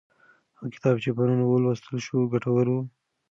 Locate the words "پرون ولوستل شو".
1.17-2.17